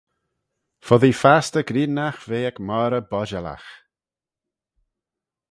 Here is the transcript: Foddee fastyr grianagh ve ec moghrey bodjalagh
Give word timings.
Foddee 0.85 1.19
fastyr 1.21 1.65
grianagh 1.69 2.21
ve 2.29 2.39
ec 2.49 2.57
moghrey 2.67 3.05
bodjalagh 3.11 3.69